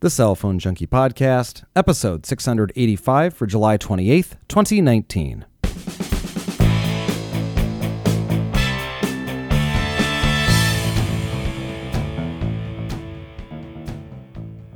[0.00, 5.44] The Cell Phone Junkie Podcast, episode 685 for July 28th, 2019.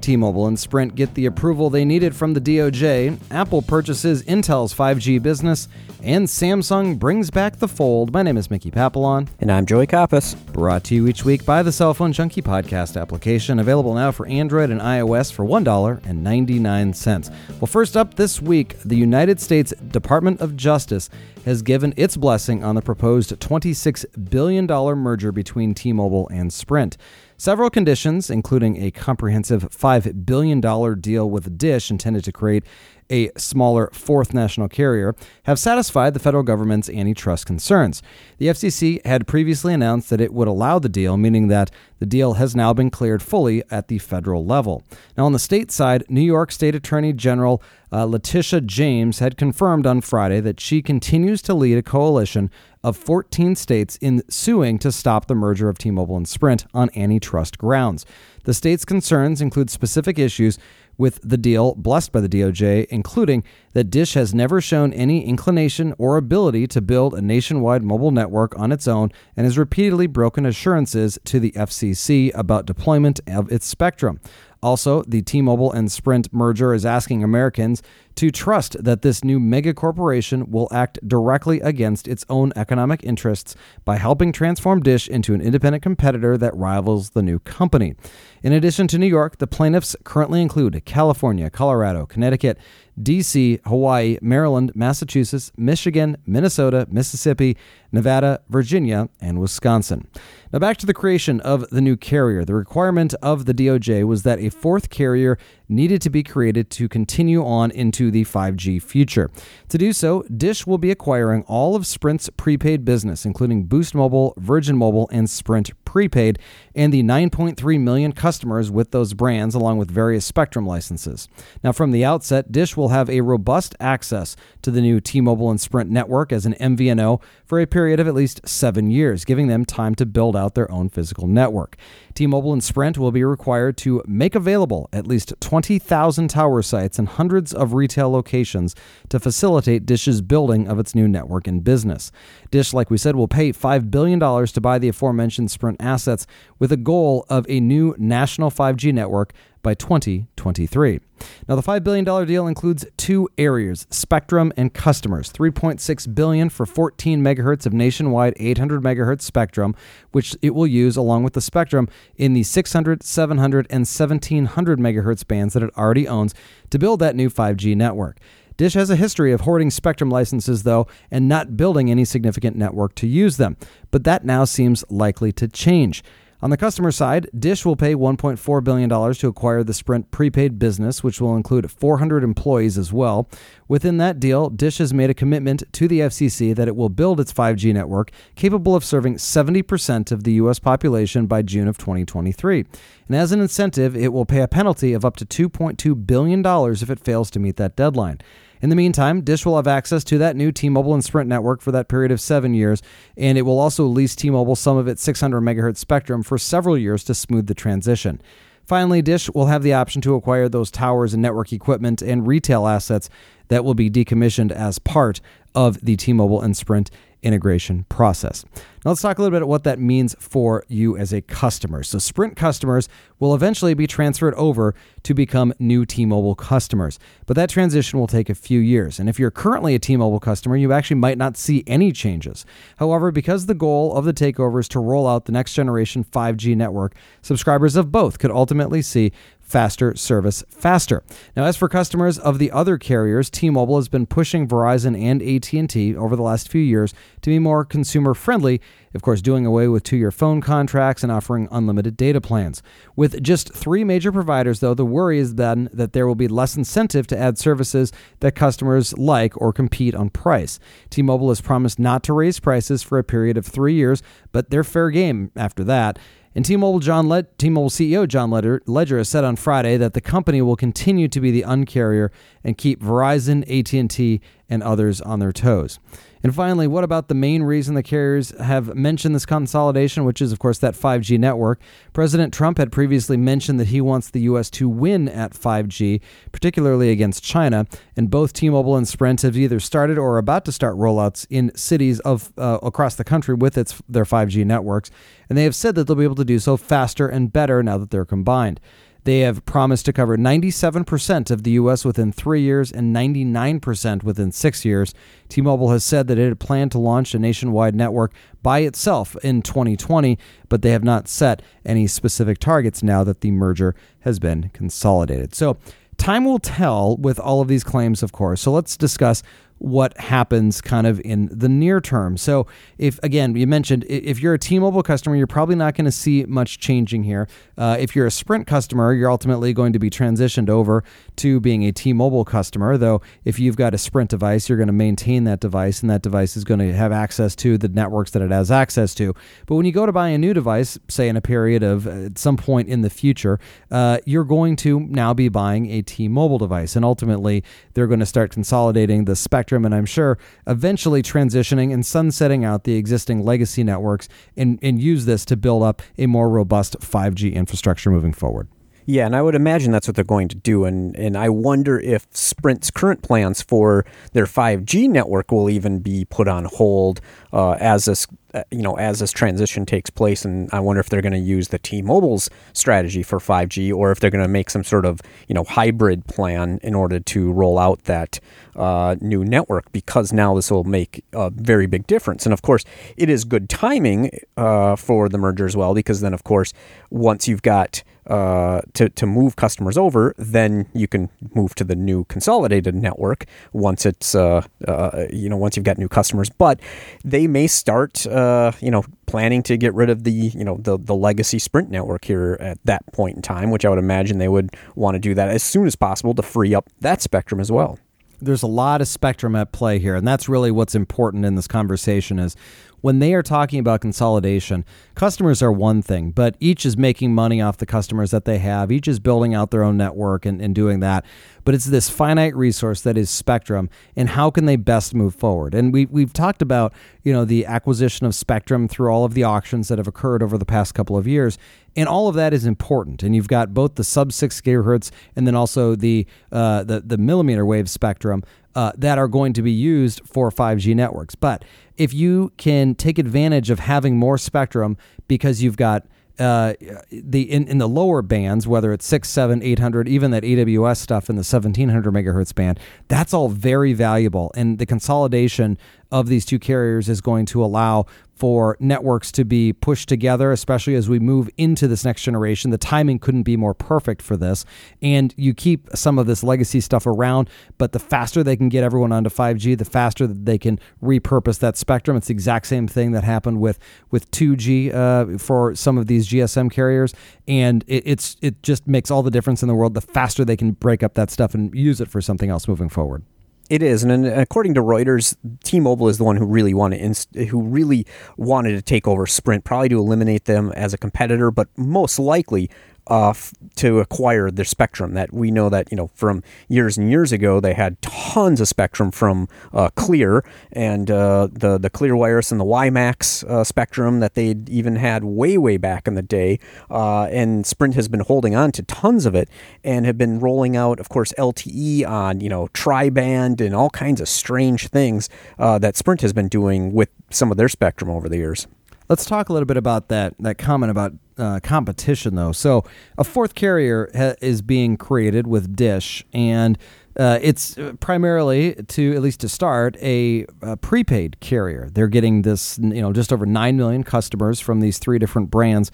[0.03, 4.75] T Mobile and Sprint get the approval they needed from the DOJ, Apple purchases Intel's
[4.75, 5.69] 5G business,
[6.03, 8.13] and Samsung brings back the fold.
[8.13, 9.29] My name is Mickey Papillon.
[9.39, 10.35] And I'm Joey Kappas.
[10.53, 14.27] Brought to you each week by the Cell Phone Junkie podcast application, available now for
[14.27, 17.31] Android and iOS for $1.99.
[17.61, 21.09] Well, first up this week, the United States Department of Justice
[21.45, 26.97] has given its blessing on the proposed $26 billion merger between T Mobile and Sprint.
[27.43, 30.61] Several conditions, including a comprehensive $5 billion
[31.01, 32.63] deal with Dish intended to create
[33.11, 38.01] a smaller fourth national carrier, have satisfied the federal government's antitrust concerns.
[38.39, 42.35] The FCC had previously announced that it would allow the deal, meaning that the deal
[42.35, 44.85] has now been cleared fully at the federal level.
[45.19, 47.61] Now, on the state side, New York State Attorney General
[47.93, 52.53] uh, Letitia James had confirmed on Friday that she continues to lead a coalition
[52.85, 56.91] of 14 states in suing to stop the merger of T Mobile and Sprint on
[56.97, 58.05] antitrust grounds.
[58.45, 60.59] The state's concerns include specific issues
[60.99, 65.95] with the deal blessed by the DOJ, including that Dish has never shown any inclination
[65.99, 70.45] or ability to build a nationwide mobile network on its own and has repeatedly broken
[70.45, 74.21] assurances to the FCC about deployment of its spectrum.
[74.63, 77.83] Also, the T Mobile and Sprint merger is asking Americans
[78.17, 83.55] to trust that this new mega corporation will act directly against its own economic interests
[83.85, 87.95] by helping transform Dish into an independent competitor that rivals the new company.
[88.43, 92.59] In addition to New York, the plaintiffs currently include California, Colorado, Connecticut,
[93.01, 97.57] DC, Hawaii, Maryland, Massachusetts, Michigan, Minnesota, Mississippi,
[97.91, 100.07] Nevada, Virginia, and Wisconsin.
[100.53, 102.45] Now, back to the creation of the new carrier.
[102.45, 105.39] The requirement of the DOJ was that a fourth carrier
[105.73, 109.31] needed to be created to continue on into the 5G future.
[109.69, 114.35] To do so, Dish will be acquiring all of Sprint's prepaid business, including Boost Mobile,
[114.37, 116.39] Virgin Mobile, and Sprint Prepaid,
[116.75, 121.29] and the 9.3 million customers with those brands, along with various Spectrum licenses.
[121.65, 125.51] Now, from the outset, Dish will have a robust access to the new T Mobile
[125.51, 129.49] and Sprint network as an MVNO for a period of at least seven years, giving
[129.49, 131.77] them time to build out their own physical network.
[132.15, 136.99] T Mobile and Sprint will be required to make available at least 20,000 tower sites
[136.99, 138.75] and hundreds of retail locations
[139.09, 142.13] to facilitate Dish's building of its new network and business.
[142.51, 146.27] Dish, like we said, will pay $5 billion to buy the aforementioned Sprint assets
[146.59, 151.01] with a goal of a new national 5G network by 2023.
[151.49, 155.33] Now, the $5 billion deal includes two areas, spectrum and customers.
[155.33, 159.75] 3.6 billion for 14 megahertz of nationwide 800 megahertz spectrum,
[160.11, 165.27] which it will use along with the spectrum in the 600, 700, and 1700 megahertz
[165.27, 166.35] bands that it already owns
[166.71, 168.19] to build that new 5G network.
[168.57, 172.95] Dish has a history of hoarding spectrum licenses, though, and not building any significant network
[172.97, 173.57] to use them.
[173.91, 176.05] But that now seems likely to change.
[176.43, 181.05] On the customer side, Dish will pay $1.4 billion to acquire the Sprint prepaid business,
[181.05, 183.29] which will include 400 employees as well.
[183.69, 187.21] Within that deal, Dish has made a commitment to the FCC that it will build
[187.21, 190.59] its 5G network capable of serving 70% of the U.S.
[190.59, 192.67] population by June of 2023.
[193.07, 196.91] And as an incentive, it will pay a penalty of up to $2.2 billion if
[196.91, 198.19] it fails to meet that deadline.
[198.63, 201.61] In the meantime, Dish will have access to that new T Mobile and Sprint network
[201.61, 202.81] for that period of seven years,
[203.17, 206.79] and it will also lease T Mobile some of its 600 megahertz spectrum for several
[206.79, 208.23] years to smooth the transition.
[208.65, 212.69] Finally, Dish will have the option to acquire those towers and network equipment and retail
[212.69, 213.11] assets
[213.49, 215.21] that will be decommissioned as part
[215.57, 216.89] of the T Mobile and Sprint
[217.23, 218.45] integration process.
[218.85, 221.83] Now, let's talk a little bit about what that means for you as a customer.
[221.83, 222.89] So, Sprint customers
[223.23, 224.75] will eventually be transferred over
[225.05, 228.99] to become new T Mobile customers, but that transition will take a few years.
[228.99, 232.45] And if you're currently a T Mobile customer, you actually might not see any changes.
[232.79, 236.57] However, because the goal of the takeover is to roll out the next generation 5G
[236.57, 239.13] network, subscribers of both could ultimately see
[239.53, 241.03] faster service faster.
[241.37, 245.95] Now, as for customers of the other carriers, T-Mobile has been pushing Verizon and AT&T
[245.95, 248.63] over the last few years to be more consumer friendly,
[248.95, 252.63] of course, doing away with two-year phone contracts and offering unlimited data plans.
[252.97, 256.57] With just 3 major providers though, the worry is then that there will be less
[256.57, 260.59] incentive to add services that customers like or compete on price.
[260.91, 264.65] T-Mobile has promised not to raise prices for a period of 3 years, but they're
[264.65, 265.99] fair game after that.
[266.35, 270.01] And T-Mobile, John Le- T-Mobile CEO John Legere, Legere has said on Friday that the
[270.01, 272.09] company will continue to be the uncarrier
[272.43, 275.79] and keep Verizon, AT&T, and others on their toes.
[276.23, 280.31] And finally, what about the main reason the carriers have mentioned this consolidation, which is,
[280.31, 281.61] of course, that 5G network?
[281.93, 284.49] President Trump had previously mentioned that he wants the U.S.
[284.51, 287.67] to win at 5G, particularly against China.
[287.97, 291.27] And both T Mobile and Sprint have either started or are about to start rollouts
[291.29, 294.91] in cities of uh, across the country with its their 5G networks.
[295.29, 297.79] And they have said that they'll be able to do so faster and better now
[297.79, 298.61] that they're combined.
[299.05, 301.85] They have promised to cover 97% of the U.S.
[301.85, 304.95] within three years and 99% within six years.
[305.29, 308.13] T Mobile has said that it had planned to launch a nationwide network
[308.43, 310.19] by itself in 2020,
[310.49, 315.35] but they have not set any specific targets now that the merger has been consolidated.
[315.35, 315.57] So,
[315.97, 318.41] time will tell with all of these claims, of course.
[318.41, 319.23] So, let's discuss
[319.63, 322.17] what happens kind of in the near term.
[322.17, 322.49] So,
[322.79, 325.93] if again, you mentioned if you're a T Mobile customer, you're probably not going to
[325.93, 327.29] see much changing here.
[327.57, 330.83] Uh, if you're a Sprint customer, you're ultimately going to be transitioned over
[331.17, 332.77] to being a T Mobile customer.
[332.77, 336.03] Though, if you've got a Sprint device, you're going to maintain that device, and that
[336.03, 339.15] device is going to have access to the networks that it has access to.
[339.47, 342.07] But when you go to buy a new device, say in a period of uh,
[342.07, 343.39] at some point in the future,
[343.71, 346.75] uh, you're going to now be buying a T Mobile device.
[346.75, 347.45] And ultimately,
[347.75, 352.45] they're going to start consolidating the spectrum spectrum, and I'm sure eventually transitioning and sunsetting
[352.45, 356.79] out the existing legacy networks and, and use this to build up a more robust
[356.81, 358.49] 5G infrastructure moving forward.
[358.87, 360.65] Yeah, and I would imagine that's what they're going to do.
[360.65, 366.05] And, and I wonder if Sprint's current plans for their 5G network will even be
[366.05, 367.01] put on hold
[367.33, 370.25] uh, as this uh, you know as this transition takes place.
[370.25, 374.01] And I wonder if they're going to use the T-Mobile's strategy for 5G, or if
[374.01, 377.59] they're going to make some sort of you know hybrid plan in order to roll
[377.59, 378.21] out that
[378.57, 379.71] uh, new network.
[379.73, 382.27] Because now this will make a very big difference.
[382.27, 382.65] And of course,
[382.97, 386.53] it is good timing uh, for the merger as well, because then of course
[386.91, 391.77] once you've got uh, to, to move customers over, then you can move to the
[391.77, 396.29] new consolidated network once it's uh, uh, you know once you've got new customers.
[396.29, 396.61] But
[397.05, 400.79] they may start uh, you know planning to get rid of the you know the
[400.79, 404.29] the legacy Sprint network here at that point in time, which I would imagine they
[404.29, 407.51] would want to do that as soon as possible to free up that spectrum as
[407.51, 407.79] well.
[408.21, 411.49] There's a lot of spectrum at play here and that's really what's important in this
[411.49, 412.37] conversation is
[412.83, 414.65] when they are talking about consolidation,
[414.95, 418.71] customers are one thing, but each is making money off the customers that they have.
[418.71, 421.05] Each is building out their own network and, and doing that.
[421.45, 425.55] But it's this finite resource that is Spectrum, and how can they best move forward?
[425.55, 429.25] And we, we've talked about you know the acquisition of Spectrum through all of the
[429.25, 431.39] auctions that have occurred over the past couple of years,
[431.75, 433.03] and all of that is important.
[433.03, 436.99] And you've got both the sub six gigahertz and then also the uh, the the
[436.99, 438.23] millimeter wave spectrum
[438.55, 441.15] uh, that are going to be used for 5G networks.
[441.15, 441.45] But
[441.77, 444.77] if you can take advantage of having more spectrum
[445.09, 445.87] because you've got
[446.19, 446.55] uh,
[446.91, 450.77] the in, in the lower bands, whether it's six, seven, eight hundred, even that AWS
[450.77, 454.31] stuff in the seventeen hundred megahertz band, that's all very valuable.
[454.37, 455.57] And the consolidation
[455.93, 460.75] of these two carriers is going to allow for networks to be pushed together, especially
[460.75, 462.51] as we move into this next generation.
[462.51, 464.45] The timing couldn't be more perfect for this.
[464.81, 467.29] And you keep some of this legacy stuff around,
[467.59, 471.39] but the faster they can get everyone onto 5G, the faster that they can repurpose
[471.41, 471.97] that spectrum.
[471.97, 473.59] It's the exact same thing that happened with
[473.91, 476.95] with 2G uh, for some of these GSM carriers,
[477.27, 479.75] and it, it's it just makes all the difference in the world.
[479.75, 482.69] The faster they can break up that stuff and use it for something else moving
[482.69, 483.03] forward.
[483.53, 485.15] It is, and according to Reuters,
[485.45, 489.45] T-Mobile is the one who really wanted inst- who really wanted to take over Sprint,
[489.45, 492.49] probably to eliminate them as a competitor, but most likely
[492.89, 494.95] uh, f- to acquire their spectrum.
[494.95, 498.49] That we know that you know from years and years ago they had tons of
[498.49, 504.01] spectrum from uh, Clear and uh, the the Clear Wireless and the WiMAX uh, spectrum
[504.01, 506.39] that they even had way way back in the day.
[506.71, 509.29] Uh, and Sprint has been holding on to tons of it
[509.65, 514.01] and have been rolling out, of course, LTE on you know tri-band and all kinds
[514.01, 515.09] of strange things
[515.39, 518.47] uh, that Sprint has been doing with some of their spectrum over the years.
[518.89, 522.33] Let's talk a little bit about that that comment about uh, competition, though.
[522.33, 522.65] So,
[522.99, 526.59] a fourth carrier ha- is being created with Dish, and
[526.99, 531.69] uh, it's primarily to at least to start a, a, prepaid carrier.
[531.73, 535.71] They're getting this, you know, just over nine million customers from these three different brands,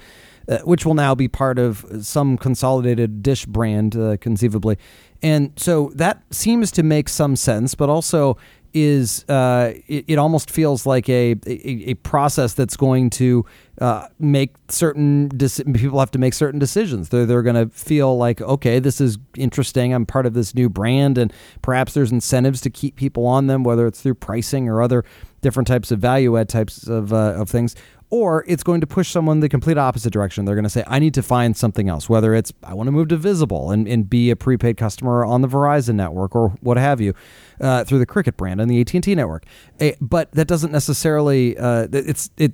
[0.48, 4.78] uh, which will now be part of some consolidated Dish brand, uh, conceivably.
[5.22, 8.36] And so that seems to make some sense, but also
[8.74, 13.44] is uh, it, it, almost feels like a, a, a process that's going to
[13.80, 17.08] uh, make certain people have to make certain decisions.
[17.08, 19.92] They're they're going to feel like okay, this is interesting.
[19.92, 21.32] I'm part of this new brand, and
[21.62, 25.04] perhaps there's incentives to keep people on them, whether it's through pricing or other
[25.40, 27.74] different types of value add types of uh, of things.
[28.10, 30.44] Or it's going to push someone the complete opposite direction.
[30.44, 32.92] They're going to say, I need to find something else, whether it's I want to
[32.92, 36.78] move to Visible and, and be a prepaid customer on the Verizon network or what
[36.78, 37.14] have you
[37.60, 39.44] uh, through the Cricket brand and the AT&T network.
[39.80, 42.52] Uh, but that doesn't necessarily, uh, it's, it,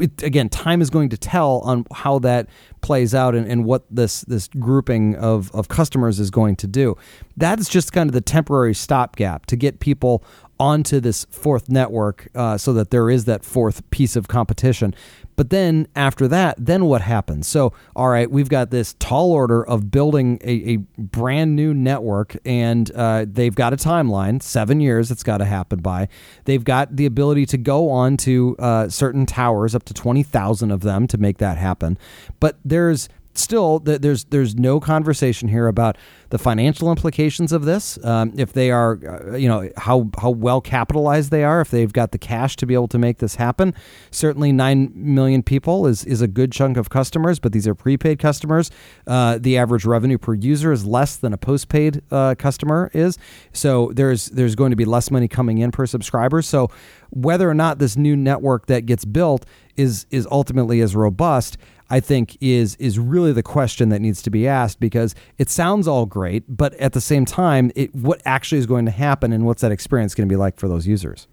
[0.00, 2.48] it, again, time is going to tell on how that
[2.82, 6.96] plays out and, and what this, this grouping of, of customers is going to do.
[7.36, 10.24] That's just kind of the temporary stopgap to get people
[10.60, 14.94] onto this fourth network uh, so that there is that fourth piece of competition.
[15.34, 17.46] But then after that, then what happens?
[17.48, 22.36] So, all right, we've got this tall order of building a, a brand new network,
[22.44, 26.08] and uh, they've got a timeline seven years it's got to happen by.
[26.44, 30.82] They've got the ability to go on to uh, certain towers, up to 20,000 of
[30.82, 31.96] them, to make that happen.
[32.38, 35.96] But there's still there's there's no conversation here about
[36.30, 40.60] the financial implications of this um, if they are uh, you know how how well
[40.60, 43.74] capitalized they are if they've got the cash to be able to make this happen.
[44.10, 48.18] Certainly 9 million people is is a good chunk of customers but these are prepaid
[48.18, 48.70] customers.
[49.06, 53.18] Uh, the average revenue per user is less than a postpaid uh, customer is.
[53.52, 56.42] So there's there's going to be less money coming in per subscriber.
[56.42, 56.70] So
[57.10, 59.44] whether or not this new network that gets built
[59.76, 61.58] is is ultimately as robust
[61.90, 65.88] I think is is really the question that needs to be asked because it sounds
[65.88, 69.46] all great, but at the same time, it, what actually is going to happen and
[69.46, 71.26] what's that experience going to be like for those users?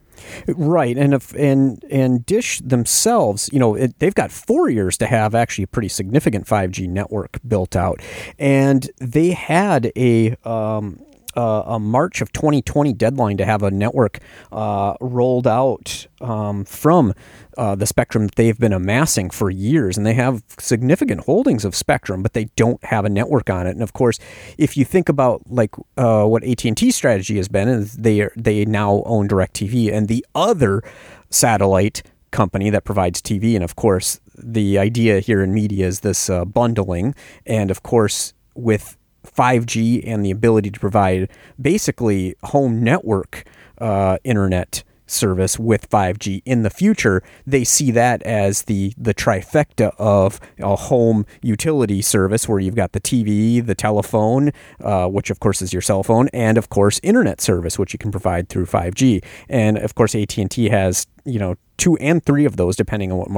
[0.47, 5.05] Right, and if and and Dish themselves, you know, it, they've got four years to
[5.05, 8.01] have actually a pretty significant 5G network built out,
[8.39, 10.99] and they had a um,
[11.37, 14.19] uh, a March of 2020 deadline to have a network
[14.51, 17.13] uh, rolled out um, from
[17.57, 21.75] uh, the spectrum that they've been amassing for years, and they have significant holdings of
[21.75, 23.71] spectrum, but they don't have a network on it.
[23.71, 24.19] And of course,
[24.57, 28.21] if you think about like uh, what AT and T strategy has been, is they
[28.21, 30.81] are, they now own Directv, and the other
[31.29, 32.01] satellite
[32.31, 36.45] company that provides TV, and of course, the idea here in media is this uh,
[36.45, 37.13] bundling,
[37.45, 38.97] and of course, with
[39.33, 41.29] 5G and the ability to provide
[41.61, 43.45] basically home network
[43.79, 49.93] uh, internet service with 5G in the future, they see that as the the trifecta
[49.97, 55.39] of a home utility service where you've got the TV, the telephone, uh, which of
[55.39, 58.65] course is your cell phone, and of course internet service, which you can provide through
[58.65, 59.23] 5G.
[59.49, 63.11] And of course, AT and T has you know two and three of those depending
[63.11, 63.29] on what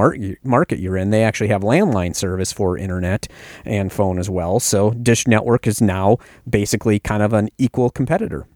[0.42, 3.26] market you're in they actually have landline service for internet
[3.64, 6.16] and phone as well so dish network is now
[6.48, 8.46] basically kind of an equal competitor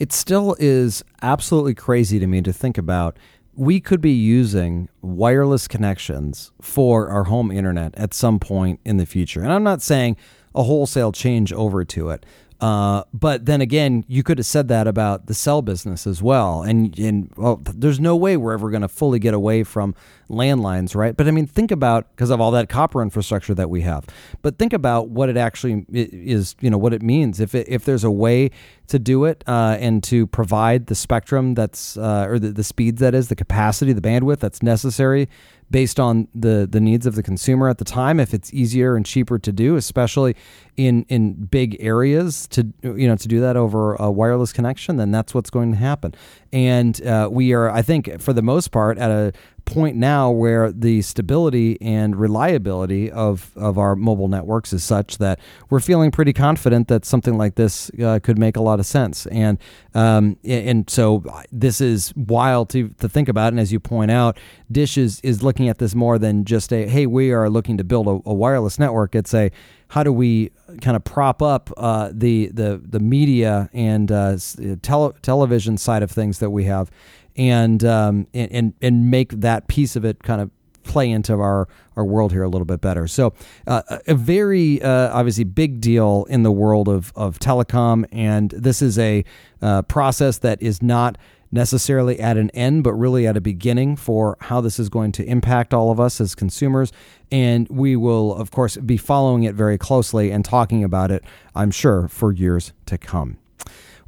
[0.00, 3.18] it still is absolutely crazy to me to think about.
[3.54, 9.04] We could be using wireless connections for our home internet at some point in the
[9.04, 9.42] future.
[9.42, 10.16] And I'm not saying
[10.54, 12.24] a wholesale change over to it,
[12.60, 16.62] uh, but then again, you could have said that about the cell business as well.
[16.62, 19.94] And, and well, there's no way we're ever going to fully get away from
[20.30, 21.16] landlines, right?
[21.16, 24.06] But I mean, think about because of all that copper infrastructure that we have.
[24.42, 27.40] But think about what it actually is, you know, what it means.
[27.40, 28.50] If it, if there's a way
[28.86, 33.00] to do it uh, and to provide the spectrum that's uh, or the, the speeds
[33.00, 35.28] that is, the capacity, the bandwidth that's necessary
[35.70, 39.06] based on the the needs of the consumer at the time if it's easier and
[39.06, 40.34] cheaper to do especially
[40.76, 45.10] in in big areas to you know to do that over a wireless connection then
[45.10, 46.12] that's what's going to happen
[46.52, 49.32] and uh, we are i think for the most part at a
[49.64, 55.38] point now where the stability and reliability of, of our mobile networks is such that
[55.68, 59.26] we're feeling pretty confident that something like this uh, could make a lot of sense.
[59.26, 59.58] And
[59.94, 63.52] um, and so this is wild to, to think about.
[63.52, 64.38] And as you point out,
[64.70, 67.84] Dish is, is looking at this more than just a hey, we are looking to
[67.84, 69.14] build a, a wireless network.
[69.14, 69.50] It's a
[69.90, 70.50] how do we
[70.80, 74.36] kind of prop up uh, the the the media and uh,
[74.82, 76.90] tele- television side of things that we have
[77.36, 80.50] and um, and and make that piece of it kind of
[80.82, 83.06] play into our our world here a little bit better.
[83.06, 83.34] So
[83.66, 88.82] uh, a very uh, obviously big deal in the world of of telecom, and this
[88.82, 89.24] is a
[89.62, 91.16] uh, process that is not
[91.52, 95.24] necessarily at an end, but really at a beginning for how this is going to
[95.24, 96.92] impact all of us as consumers.
[97.32, 101.72] And we will, of course, be following it very closely and talking about it, I'm
[101.72, 103.39] sure, for years to come.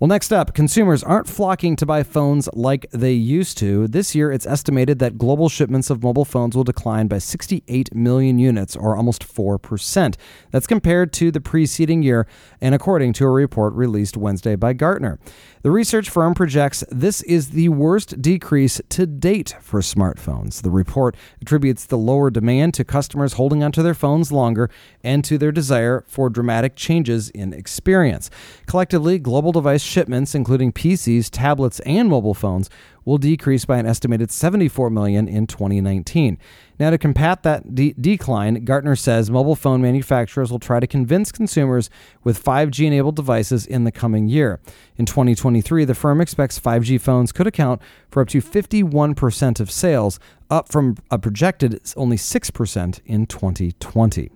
[0.02, 3.86] Well, next up, consumers aren't flocking to buy phones like they used to.
[3.86, 8.40] This year, it's estimated that global shipments of mobile phones will decline by 68 million
[8.40, 10.16] units, or almost 4%.
[10.50, 12.26] That's compared to the preceding year,
[12.60, 15.20] and according to a report released Wednesday by Gartner.
[15.62, 20.62] The research firm projects this is the worst decrease to date for smartphones.
[20.62, 24.68] The report attributes the lower demand to customers holding onto their phones longer
[25.04, 28.28] and to their desire for dramatic changes in experience.
[28.66, 32.70] Collectively, global device shipments, including PCs, tablets, and mobile phones,
[33.04, 36.38] will decrease by an estimated 74 million in 2019.
[36.78, 41.30] Now, to combat that de- decline, Gartner says mobile phone manufacturers will try to convince
[41.30, 41.90] consumers
[42.24, 44.60] with 5G enabled devices in the coming year.
[44.96, 50.18] In 2023, the firm expects 5G phones could account for up to 51% of sales,
[50.50, 54.30] up from a projected only 6% in 2020.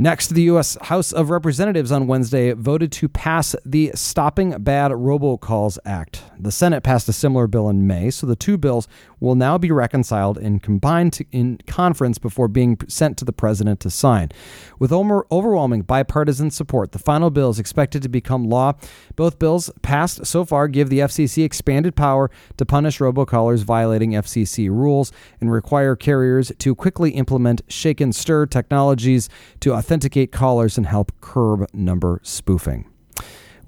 [0.00, 0.78] Next, the U.S.
[0.82, 6.22] House of Representatives on Wednesday voted to pass the Stopping Bad Robocalls Act.
[6.38, 8.86] The Senate passed a similar bill in May, so the two bills
[9.18, 13.90] will now be reconciled and combined in conference before being sent to the president to
[13.90, 14.30] sign.
[14.78, 18.74] With overwhelming bipartisan support, the final bill is expected to become law.
[19.16, 24.70] Both bills passed so far give the FCC expanded power to punish robocallers violating FCC
[24.70, 29.28] rules and require carriers to quickly implement SHAKEN/STIR technologies
[29.58, 32.84] to authenticate callers and help curb number spoofing.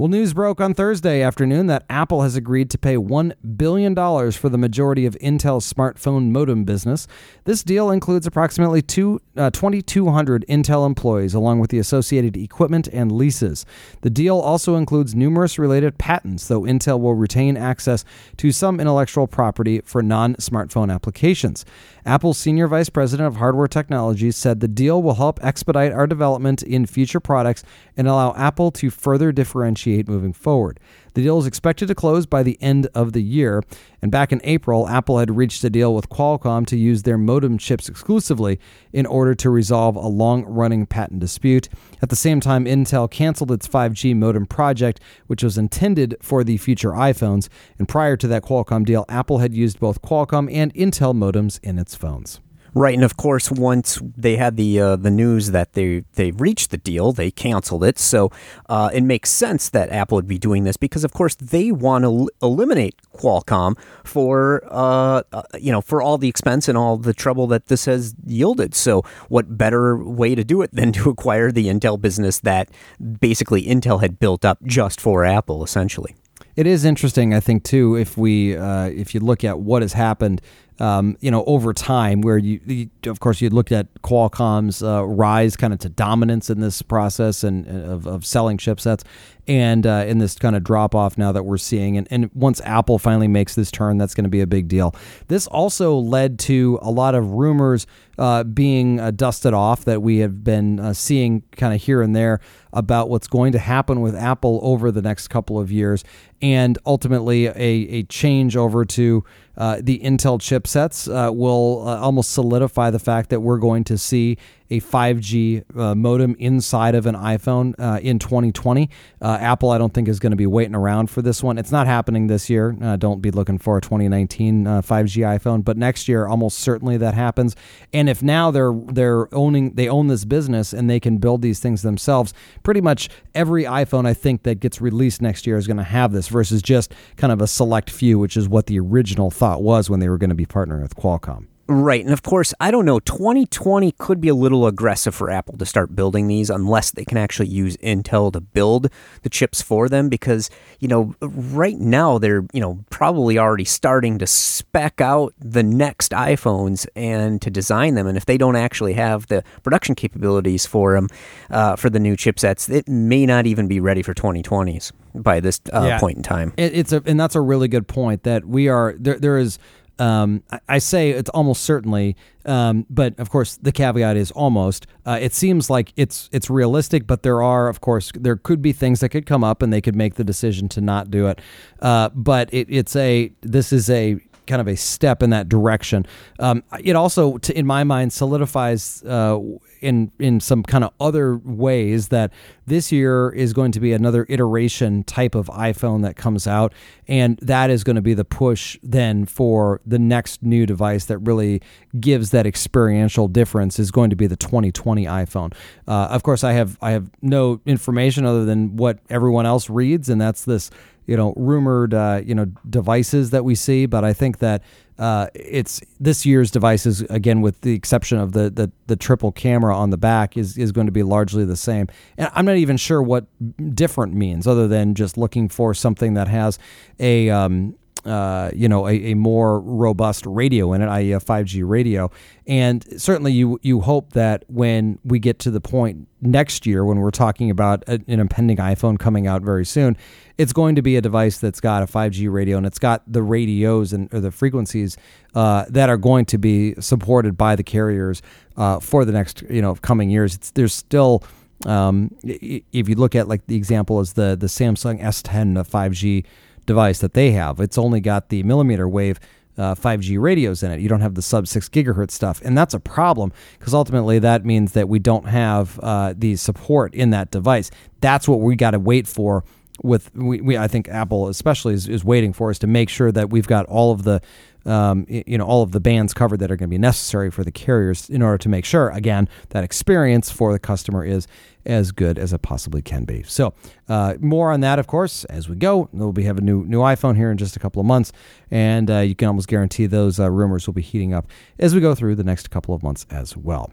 [0.01, 3.95] Well, news broke on Thursday afternoon that Apple has agreed to pay $1 billion
[4.33, 7.07] for the majority of Intel's smartphone modem business.
[7.45, 13.13] This deal includes approximately two, uh, 2,200 Intel employees, along with the associated equipment and
[13.13, 13.67] leases.
[14.01, 18.03] The deal also includes numerous related patents, though Intel will retain access
[18.39, 21.67] to some intellectual property for non smartphone applications.
[22.07, 26.63] Apple's senior vice president of hardware technologies said the deal will help expedite our development
[26.63, 27.63] in future products
[27.99, 30.81] and allow Apple to further differentiate moving forward.
[31.15, 33.63] The deal is expected to close by the end of the year.
[34.01, 37.59] And back in April, Apple had reached a deal with Qualcomm to use their modem
[37.59, 38.61] chips exclusively
[38.93, 41.69] in order to resolve a long running patent dispute.
[42.01, 46.57] At the same time, Intel canceled its 5G modem project, which was intended for the
[46.57, 47.49] future iPhones.
[47.79, 51.79] And prior to that Qualcomm deal, Apple had used both Qualcomm and Intel modems in
[51.79, 52.41] its phones.
[52.73, 56.71] Right, and of course, once they had the uh, the news that they they reached
[56.71, 57.99] the deal, they canceled it.
[57.99, 58.31] So
[58.69, 62.05] uh, it makes sense that Apple would be doing this because, of course, they want
[62.05, 67.13] to eliminate Qualcomm for uh, uh, you know for all the expense and all the
[67.13, 68.77] trouble that this has yielded.
[68.77, 72.71] So what better way to do it than to acquire the Intel business that
[73.19, 76.15] basically Intel had built up just for Apple, essentially.
[76.57, 79.95] It is interesting, I think, too, if we uh, if you look at what has
[79.95, 80.41] happened
[80.81, 85.05] um, you know, over time, where you, you of course, you looked at Qualcomm's uh,
[85.07, 89.03] rise kind of to dominance in this process and of, of selling chipsets,
[89.51, 91.97] and uh, in this kind of drop off now that we're seeing.
[91.97, 94.95] And, and once Apple finally makes this turn, that's going to be a big deal.
[95.27, 97.85] This also led to a lot of rumors
[98.17, 102.15] uh, being uh, dusted off that we have been uh, seeing kind of here and
[102.15, 102.39] there
[102.73, 106.05] about what's going to happen with Apple over the next couple of years,
[106.41, 109.25] and ultimately a, a change over to
[109.57, 114.39] uh, the Intel chipsets uh, will almost solidify the fact that we're going to see
[114.71, 118.89] a 5G uh, modem inside of an iPhone uh, in 2020.
[119.21, 121.59] Uh, Apple, I don't think, is going to be waiting around for this one.
[121.59, 122.77] It's not happening this year.
[122.81, 126.97] Uh, don't be looking for a 2019 5G uh, iPhone, but next year, almost certainly
[126.97, 127.57] that happens.
[127.93, 131.61] And if now they're they're owning they own this business and they can build these
[131.61, 135.77] things themselves, pretty much every iPhone I think that gets released next year is going
[135.77, 139.31] to have this versus just kind of a select few, which is what the original
[139.31, 141.47] thought was when they were going to be partnering with Qualcomm.
[141.73, 142.03] Right.
[142.03, 145.65] And of course, I don't know, 2020 could be a little aggressive for Apple to
[145.65, 148.91] start building these unless they can actually use Intel to build
[149.23, 154.19] the chips for them because, you know, right now they're, you know, probably already starting
[154.19, 158.09] to spec out the next iPhones and to design them.
[158.09, 161.07] And if they don't actually have the production capabilities for them,
[161.51, 165.61] uh, for the new chipsets, it may not even be ready for 2020s by this
[165.73, 166.01] uh, yeah.
[166.01, 166.53] point in time.
[166.57, 169.61] It, it's a, and that's a really good point that we are, there, there is,
[170.01, 174.87] um, I, I, say it's almost certainly, um, but of course the caveat is almost.
[175.05, 178.73] Uh, it seems like it's it's realistic, but there are, of course, there could be
[178.73, 181.41] things that could come up, and they could make the decision to not do it.
[181.81, 184.19] Uh, but it, it's a this is a
[184.51, 186.05] kind of a step in that direction.
[186.41, 189.39] Um, it also, to, in my mind, solidifies uh,
[189.81, 192.33] in in some kind of other ways that
[192.67, 196.75] this year is going to be another iteration type of iPhone that comes out,
[197.09, 201.19] and that is going to be the push then for the next new device that
[201.19, 201.63] really
[201.99, 205.55] gives that experiential difference is going to be the 2020 iPhone.
[205.87, 210.09] Uh, of course, I have I have no information other than what everyone else reads,
[210.09, 210.71] and that's this
[211.11, 214.63] you know rumored uh, you know devices that we see, but I think that
[214.97, 219.77] uh, it's this year's devices again, with the exception of the, the the triple camera
[219.77, 221.89] on the back, is is going to be largely the same.
[222.17, 223.27] And I'm not even sure what
[223.75, 226.61] different means, other than just looking for something that has
[227.01, 231.69] a um, uh, you know, a, a, more robust radio in it, i.e., a 5G
[231.69, 232.11] radio.
[232.47, 236.99] And certainly, you you hope that when we get to the point next year, when
[236.99, 239.99] we're talking about a, an impending iPhone coming out very soon,
[240.39, 243.23] it's going to be a device that's got a 5G radio and it's got the
[243.23, 244.97] radios and or the frequencies
[245.35, 248.23] uh, that are going to be supported by the carriers
[248.57, 250.37] uh, for the next you know coming years.
[250.37, 251.23] It's, there's still
[251.67, 256.25] um, if you look at like the example is the the Samsung S10 a 5G
[256.71, 257.59] device that they have.
[257.59, 259.19] It's only got the millimeter wave
[259.59, 260.79] uh, 5G radios in it.
[260.79, 262.41] You don't have the sub 6 gigahertz stuff.
[262.45, 266.95] And that's a problem because ultimately that means that we don't have uh, the support
[266.95, 267.73] in that device.
[268.01, 269.45] That's what we got to wait for.
[269.83, 273.11] With we, we, I think Apple especially is, is waiting for us to make sure
[273.13, 274.21] that we've got all of the
[274.67, 277.45] um, you know all of the bands covered that are going to be necessary for
[277.45, 281.27] the carriers in order to make sure again that experience for the customer is
[281.67, 283.23] as good as it possibly can be.
[283.23, 283.55] So,
[283.89, 285.89] uh, more on that, of course, as we go.
[285.93, 288.13] We'll be having a new new iPhone here in just a couple of months,
[288.51, 291.27] and uh, you can almost guarantee those uh, rumors will be heating up
[291.59, 293.73] as we go through the next couple of months as well.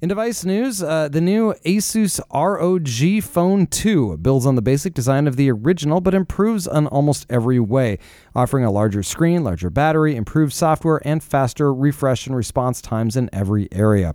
[0.00, 5.26] In device news, uh, the new Asus ROG Phone 2 builds on the basic design
[5.26, 7.98] of the original but improves on almost every way,
[8.34, 13.30] offering a larger screen, larger battery, improved software, and faster refresh and response times in
[13.32, 14.12] every area.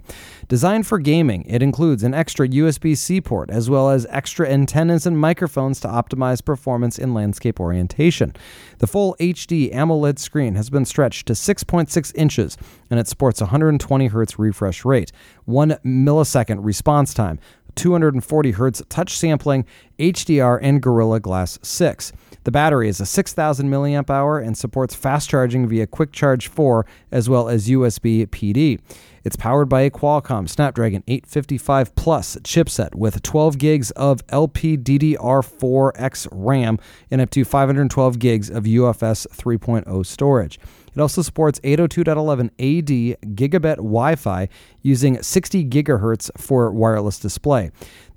[0.47, 5.07] Designed for gaming, it includes an extra USB C port as well as extra antennas
[5.07, 8.33] and microphones to optimize performance in landscape orientation.
[8.79, 12.57] The full HD AMOLED screen has been stretched to 6.6 inches
[12.89, 15.11] and it sports 120 Hz refresh rate,
[15.43, 17.39] 1 millisecond response time,
[17.75, 19.65] 240 Hz touch sampling,
[19.99, 22.13] HDR, and Gorilla Glass 6.
[22.45, 26.85] The battery is a 6,000 milliamp hour and supports fast charging via Quick Charge 4
[27.11, 28.79] as well as USB PD.
[29.29, 36.79] It's powered by a Qualcomm Snapdragon 855 Plus chipset with 12 gigs of LPDDR4X RAM
[37.11, 40.59] and up to 512 gigs of UFS 3.0 storage.
[40.95, 44.49] It also supports 802.11ad gigabit Wi Fi
[44.81, 47.69] using 60 gigahertz for wireless display.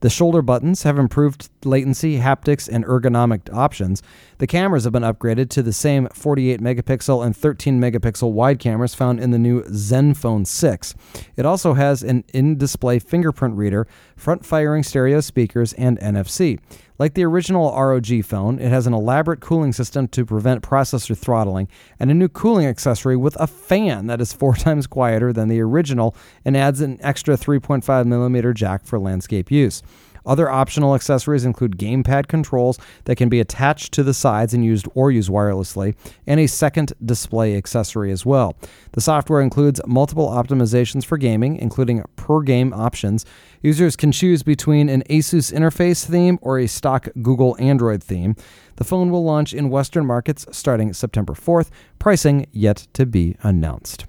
[0.02, 4.02] The shoulder buttons have improved latency, haptics, and ergonomic options.
[4.38, 8.96] The cameras have been upgraded to the same 48 megapixel and 13 megapixel wide cameras
[8.96, 10.94] found in the new Zenfone 6.
[11.36, 13.86] It also has an in display fingerprint reader,
[14.16, 16.58] front firing stereo speakers, and NFC.
[16.98, 21.66] Like the original ROG phone, it has an elaborate cooling system to prevent processor throttling
[21.98, 25.60] and a new cooling accessory with a fan that is four times quieter than the
[25.60, 29.82] original and adds an extra 3.5 millimeter jack for landscape use.
[30.24, 34.86] Other optional accessories include gamepad controls that can be attached to the sides and used
[34.94, 35.94] or used wirelessly,
[36.26, 38.56] and a second display accessory as well.
[38.92, 43.24] The software includes multiple optimizations for gaming, including per game options.
[43.62, 48.36] Users can choose between an Asus interface theme or a stock Google Android theme.
[48.76, 54.06] The phone will launch in Western markets starting September 4th, pricing yet to be announced.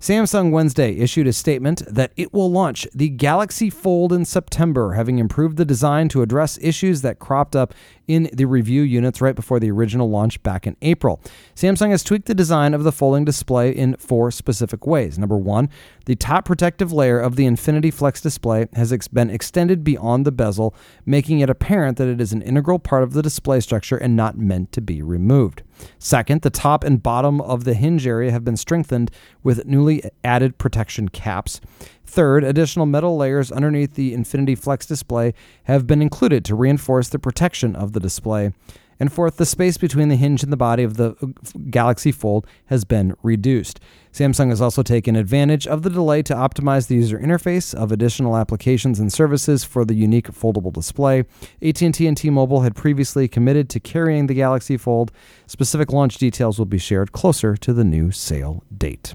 [0.00, 5.18] Samsung Wednesday issued a statement that it will launch the Galaxy Fold in September, having
[5.18, 7.74] improved the design to address issues that cropped up
[8.08, 11.20] in the review units right before the original launch back in April.
[11.54, 15.18] Samsung has tweaked the design of the folding display in four specific ways.
[15.18, 15.68] Number one,
[16.06, 20.32] the top protective layer of the Infinity Flex display has ex- been extended beyond the
[20.32, 24.16] bezel, making it apparent that it is an integral part of the display structure and
[24.16, 25.62] not meant to be removed.
[25.98, 29.10] Second, the top and bottom of the hinge area have been strengthened
[29.42, 31.60] with newly added protection caps.
[32.04, 35.32] Third, additional metal layers underneath the Infinity Flex display
[35.64, 38.52] have been included to reinforce the protection of the display.
[38.98, 41.28] And fourth, the space between the hinge and the body of the uh,
[41.70, 43.80] Galaxy Fold has been reduced.
[44.12, 48.36] Samsung has also taken advantage of the delay to optimize the user interface of additional
[48.36, 51.24] applications and services for the unique foldable display.
[51.62, 55.12] AT&T and T-Mobile had previously committed to carrying the Galaxy Fold.
[55.46, 59.14] Specific launch details will be shared closer to the new sale date.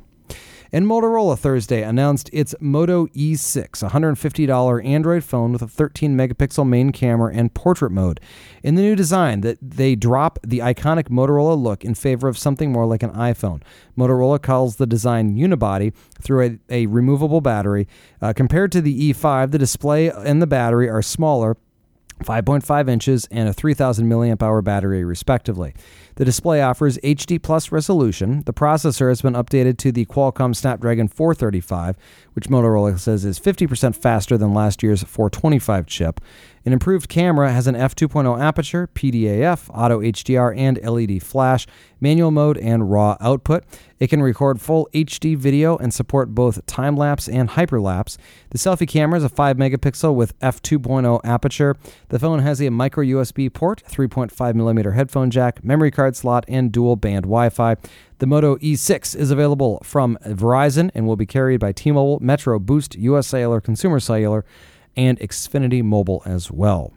[0.75, 6.67] And Motorola Thursday announced its Moto E6, a $150 Android phone with a 13 megapixel
[6.67, 8.19] main camera and portrait mode.
[8.61, 12.73] In the new design, that they drop the iconic Motorola look in favor of something
[12.73, 13.61] more like an iPhone.
[13.97, 17.87] Motorola calls the design unibody through a, a removable battery.
[18.21, 21.55] Uh, compared to the E5, the display and the battery are smaller
[22.23, 25.73] 5.5 inches, and a 3000 milliamp hour battery, respectively.
[26.15, 28.43] The display offers HD plus resolution.
[28.45, 31.97] The processor has been updated to the Qualcomm Snapdragon 435,
[32.33, 36.21] which Motorola says is 50% faster than last year's 425 chip.
[36.65, 41.67] An improved camera has an f2.0 aperture, PDAF, auto HDR, and LED flash,
[42.01, 43.63] manual mode, and RAW output.
[43.99, 48.17] It can record full HD video and support both time lapse and hyperlapse.
[48.49, 51.77] The selfie camera is a 5 megapixel with f2.0 aperture.
[52.09, 56.71] The phone has a micro USB port, 3.5 millimeter headphone jack, memory card slot, and
[56.71, 57.75] dual band Wi Fi.
[58.17, 62.57] The Moto E6 is available from Verizon and will be carried by T Mobile, Metro,
[62.57, 64.43] Boost, US Cellular, Consumer Cellular
[64.95, 66.93] and Xfinity Mobile as well.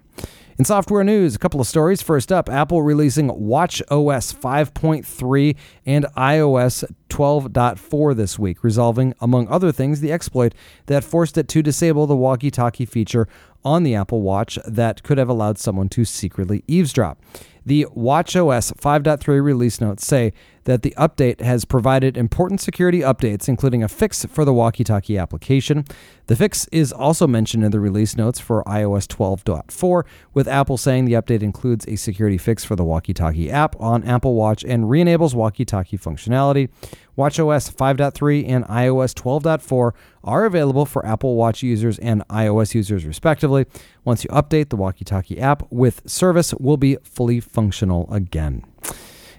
[0.58, 2.02] In software news, a couple of stories.
[2.02, 5.56] First up, Apple releasing Watch OS 5.3
[5.86, 10.54] and iOS 12.4 this week, resolving, among other things, the exploit
[10.86, 13.28] that forced it to disable the walkie talkie feature
[13.64, 17.20] on the Apple Watch that could have allowed someone to secretly eavesdrop.
[17.68, 20.32] The WatchOS 5.3 release notes say
[20.64, 25.18] that the update has provided important security updates, including a fix for the walkie talkie
[25.18, 25.84] application.
[26.28, 31.04] The fix is also mentioned in the release notes for iOS 12.4, with Apple saying
[31.04, 34.88] the update includes a security fix for the walkie talkie app on Apple Watch and
[34.88, 36.70] re enables walkie talkie functionality.
[37.18, 43.66] WatchOS 5.3 and iOS 12.4 are available for Apple Watch users and iOS users, respectively.
[44.04, 48.64] Once you update, the walkie talkie app with service will be fully functional again.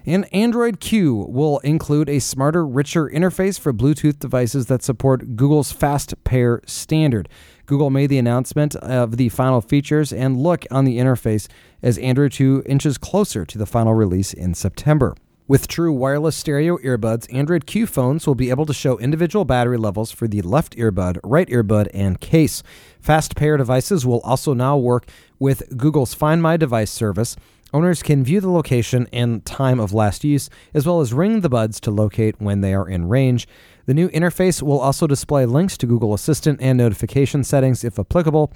[0.04, 5.72] And Android Q will include a smarter, richer interface for Bluetooth devices that support Google's
[5.72, 7.30] Fast Pair standard.
[7.64, 11.48] Google made the announcement of the final features and look on the interface
[11.82, 15.14] as Android Q inches closer to the final release in September.
[15.50, 19.78] With true wireless stereo earbuds, Android Q phones will be able to show individual battery
[19.78, 22.62] levels for the left earbud, right earbud, and case.
[23.00, 25.08] Fast pair devices will also now work
[25.40, 27.34] with Google's Find My Device service.
[27.74, 31.48] Owners can view the location and time of last use, as well as ring the
[31.48, 33.48] buds to locate when they are in range.
[33.86, 38.52] The new interface will also display links to Google Assistant and notification settings if applicable,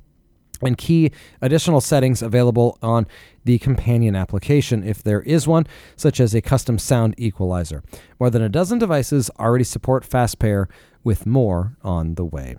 [0.62, 3.06] and key additional settings available on
[3.44, 7.82] the companion application if there is one, such as a custom sound equalizer.
[8.18, 10.66] More than a dozen devices already support FastPair,
[11.02, 12.56] with more on the way.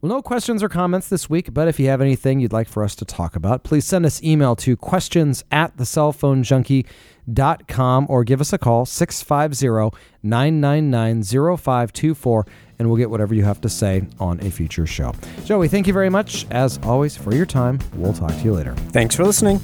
[0.00, 2.84] Well, no questions or comments this week, but if you have anything you'd like for
[2.84, 8.52] us to talk about, please send us email to questions at thecellphonejunkie.com or give us
[8.52, 12.46] a call 650 999 0524
[12.78, 15.12] and we'll get whatever you have to say on a future show.
[15.44, 17.78] Joey, thank you very much, as always, for your time.
[17.94, 18.74] We'll talk to you later.
[18.92, 19.58] Thanks for listening.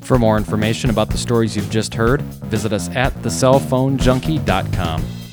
[0.00, 5.25] For more information about the stories you've just heard, visit us at thecellphonejunkie.com.